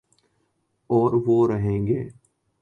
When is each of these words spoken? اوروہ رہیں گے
اوروہ 0.89 1.47
رہیں 1.49 1.87
گے 1.87 2.01